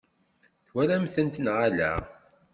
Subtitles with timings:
[0.67, 1.91] Twalam-tent neɣ ala?